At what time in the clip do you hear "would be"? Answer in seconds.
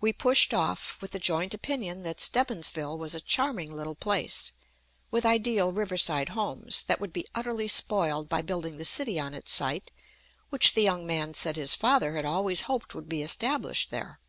7.00-7.28, 12.94-13.20